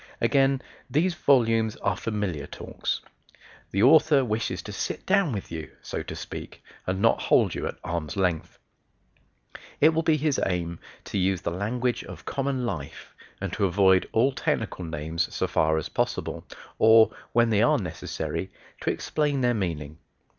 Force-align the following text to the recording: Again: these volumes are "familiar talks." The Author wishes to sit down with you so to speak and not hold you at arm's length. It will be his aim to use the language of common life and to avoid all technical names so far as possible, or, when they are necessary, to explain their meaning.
Again: 0.19 0.63
these 0.89 1.13
volumes 1.13 1.75
are 1.75 1.95
"familiar 1.95 2.47
talks." 2.47 3.01
The 3.69 3.83
Author 3.83 4.25
wishes 4.25 4.63
to 4.63 4.71
sit 4.71 5.05
down 5.05 5.31
with 5.31 5.51
you 5.51 5.69
so 5.83 6.01
to 6.01 6.15
speak 6.15 6.63
and 6.87 6.99
not 7.03 7.21
hold 7.21 7.53
you 7.53 7.67
at 7.67 7.77
arm's 7.83 8.17
length. 8.17 8.57
It 9.79 9.89
will 9.89 10.01
be 10.01 10.17
his 10.17 10.41
aim 10.43 10.79
to 11.05 11.19
use 11.19 11.41
the 11.41 11.51
language 11.51 12.03
of 12.05 12.25
common 12.25 12.65
life 12.65 13.13
and 13.39 13.53
to 13.53 13.65
avoid 13.65 14.09
all 14.11 14.31
technical 14.31 14.83
names 14.85 15.31
so 15.35 15.45
far 15.45 15.77
as 15.77 15.87
possible, 15.87 16.47
or, 16.79 17.11
when 17.33 17.51
they 17.51 17.61
are 17.61 17.77
necessary, 17.77 18.51
to 18.79 18.89
explain 18.89 19.41
their 19.41 19.53
meaning. 19.53 19.99